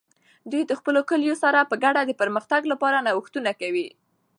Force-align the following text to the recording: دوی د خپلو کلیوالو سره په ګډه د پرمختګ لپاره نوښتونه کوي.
دوی 0.51 0.63
د 0.67 0.71
خپلو 0.79 0.99
کلیوالو 1.09 1.41
سره 1.43 1.67
په 1.69 1.75
ګډه 1.83 2.01
د 2.05 2.11
پرمختګ 2.21 2.61
لپاره 2.71 3.03
نوښتونه 3.07 3.51
کوي. 3.61 3.87